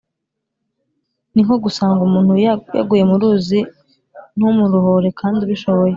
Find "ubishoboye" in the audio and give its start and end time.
5.41-5.89